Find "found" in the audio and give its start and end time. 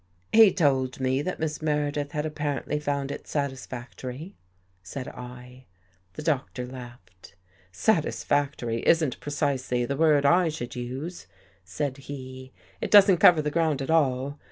2.79-3.11